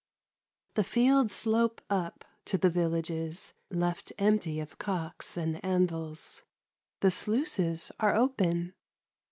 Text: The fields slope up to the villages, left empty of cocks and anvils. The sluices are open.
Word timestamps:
The 0.73 0.83
fields 0.83 1.35
slope 1.35 1.79
up 1.87 2.25
to 2.45 2.57
the 2.57 2.71
villages, 2.71 3.53
left 3.69 4.11
empty 4.17 4.59
of 4.59 4.79
cocks 4.79 5.37
and 5.37 5.63
anvils. 5.63 6.41
The 7.01 7.11
sluices 7.11 7.91
are 7.99 8.15
open. 8.15 8.73